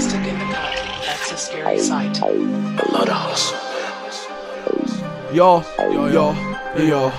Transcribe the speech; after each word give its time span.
plastic 0.00 0.26
in 0.26 0.38
the 0.38 0.44
cut. 0.54 0.74
That's 1.04 1.32
a 1.32 1.36
scary 1.36 1.78
sight. 1.78 2.20
A 2.22 2.26
lot 2.90 3.08
of. 3.10 3.38
Yo, 5.34 5.62
yo, 5.78 6.08
yo, 6.08 6.34
yo. 6.76 7.12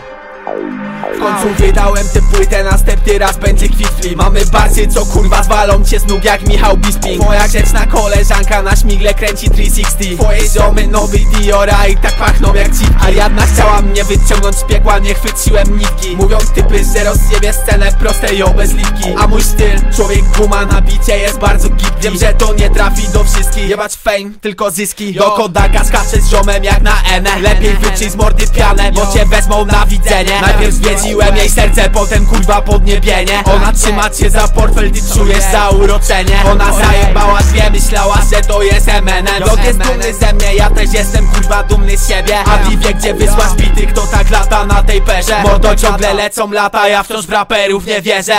Końcu 1.21 1.63
wydałem 1.63 2.10
tę 2.10 2.21
płytę, 2.21 2.63
następny 2.63 3.18
raz 3.18 3.38
będzie 3.38 3.70
kwitli 3.70 4.15
Mamy 4.15 4.46
bardziej 4.46 4.88
co 4.88 5.05
kurwa 5.05 5.44
zwalą 5.44 5.86
cię 5.86 5.99
z 5.99 6.05
nóg 6.05 6.24
jak 6.24 6.47
Michał 6.47 6.78
Bisping. 6.78 7.24
Moja 7.24 7.47
grzeczna 7.47 7.86
koleżanka 7.86 8.62
na 8.62 8.76
śmigle 8.76 9.13
kręci 9.13 9.49
360 9.49 10.19
Twoje 10.19 10.49
ziomy 10.49 10.87
nowy 10.87 11.19
Diora 11.19 11.87
i 11.87 11.97
tak 11.97 12.15
pachną 12.15 12.54
jak 12.54 12.72
dziwki 12.72 12.96
Ariadna. 13.01 13.46
Chciała 13.46 13.81
mnie 13.81 14.04
wyciągnąć 14.04 14.55
z 14.55 14.63
piekła, 14.63 14.99
nie 14.99 15.13
chwyciłem 15.13 15.78
nitki. 15.78 16.18
Mówiąc 16.18 16.49
typy, 16.49 16.84
że 16.94 17.04
rozjebie 17.04 17.53
scenę 17.53 17.91
proste 17.99 18.34
i 18.34 18.44
bez 18.55 18.72
A 19.17 19.27
mój 19.27 19.44
styl, 19.44 19.81
człowiek 19.95 20.23
guma 20.38 20.66
na 20.66 20.81
bicie 20.81 21.17
jest 21.17 21.40
bardzo 21.40 21.70
gipki. 21.70 22.02
Wiem, 22.02 22.18
że 22.18 22.34
to 22.34 22.54
nie 22.54 22.70
trafi 22.70 23.10
do 23.10 23.24
wszystkich. 23.24 23.70
Jebać 23.70 23.96
fame, 23.96 24.32
tylko 24.41 24.72
zyski. 24.72 25.13
Do 25.13 25.32
Kodaka 25.32 25.84
skaczę 25.84 26.22
z 26.22 26.30
ziomem 26.30 26.63
jak 26.63 26.82
na 26.82 26.96
N 27.12 27.27
Lepiej 27.41 27.74
wyczyj 27.74 28.10
z 28.10 28.16
mordy 28.16 28.48
pianę, 28.48 28.91
bo 28.91 29.13
cię 29.13 29.26
wezmą 29.26 29.66
na 29.66 29.85
widzenie. 29.85 30.41
Najpierw 30.41 30.74
zwiedziłem 31.12 31.36
jej 31.38 31.50
serce, 31.50 31.90
potem 31.90 32.26
kurwa 32.26 32.62
podniebienie. 32.62 33.44
Ona 33.56 33.74
trzyma 33.74 34.10
cię 34.10 34.30
za 34.30 34.48
portfel, 34.48 34.92
ty 34.92 35.00
czujesz 35.14 35.44
zauroczenie. 35.52 36.40
Ona 36.52 36.74
zajebała 36.74 37.40
dwie, 37.40 37.70
myślała, 37.70 38.18
że 38.34 38.42
to 38.42 38.62
jest 38.64 38.88
MNN 38.88 39.40
Dog 39.46 39.64
jest 39.66 39.80
dumny 39.80 40.14
ze 40.14 40.34
mnie, 40.34 40.55
ja 40.55 40.70
też 40.70 40.94
jestem 40.94 41.28
kurwa 41.28 41.64
dumny 41.64 41.98
z 41.98 42.08
siebie. 42.08 42.40
A 42.40 42.58
ty 42.58 42.78
wie 42.78 42.94
gdzie 42.94 43.14
wysłać 43.14 43.54
bity, 43.58 43.88
kto 43.88 44.08
tak 44.08 44.30
lata 44.30 44.66
na 44.66 44.84
tej 44.84 45.02
perze? 45.02 45.42
Mordo 45.44 45.76
ciągle 45.76 46.14
lecą 46.14 46.52
lata, 46.52 46.88
ja 46.88 47.04
wciąż 47.04 47.26
w 47.26 47.30
raperów 47.30 47.86
nie 47.86 48.02
wierzę 48.02 48.36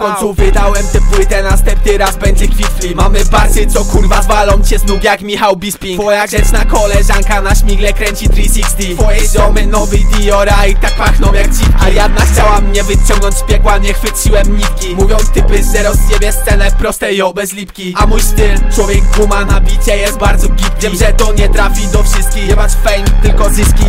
końcu 0.00 0.34
wydałem 0.34 0.86
tę 0.92 1.00
płytę, 1.12 1.42
następny 1.42 1.98
raz 1.98 2.16
będzie 2.16 2.48
kwitli 2.48 2.94
Mamy 2.94 3.24
barsy, 3.24 3.66
co 3.66 3.84
kurwa 3.84 4.22
zwalą 4.22 4.64
cię 4.64 4.78
z 4.78 4.84
nóg 4.84 5.04
jak 5.04 5.20
Michał 5.20 5.56
Bisping. 5.56 6.00
Twoja 6.00 6.26
grzeczna 6.26 6.64
koleżanka 6.64 7.40
na 7.40 7.54
śmigle 7.54 7.92
kręci 7.92 8.28
360 8.28 8.98
Twoje 8.98 9.28
ziomy 9.28 9.66
nowy 9.66 9.98
Diora 9.98 10.66
i 10.66 10.74
tak 10.74 10.96
pachną 10.96 11.32
jak 11.32 11.50
dziwki 11.50 11.70
Ariadna 11.80 12.20
chciała 12.20 12.60
mnie 12.60 12.84
wyciągnąć 12.84 13.34
z 13.34 13.42
piekła, 13.42 13.78
nie 13.78 13.94
chwyciłem 13.94 14.56
nitki. 14.56 14.96
Mówią 14.96 15.16
typy, 15.34 15.62
że 15.74 15.82
rozjebie 15.82 16.32
scenę 16.32 16.70
proste 16.78 17.12
i 17.12 17.22
bez 17.34 17.52
lipki. 17.52 17.94
A 17.96 18.06
mój 18.06 18.22
styl, 18.22 18.58
człowiek 18.74 19.04
guma 19.16 19.44
na 19.44 19.60
bicie 19.60 19.96
jest 19.96 20.18
bardzo 20.18 20.48
gipki. 20.48 20.80
Wiem, 20.80 20.94
że 20.94 21.12
to 21.12 21.32
nie 21.32 21.48
trafi 21.48 21.88
do 21.88 22.02
wszystkich, 22.02 22.48
jebać 22.48 22.72
fame, 22.72 23.22
tylko 23.22 23.50
zyski 23.50 23.84